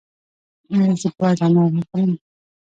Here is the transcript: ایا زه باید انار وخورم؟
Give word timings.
ایا 0.71 0.89
زه 1.01 1.09
باید 1.17 1.39
انار 1.45 1.69
وخورم؟ 1.75 2.11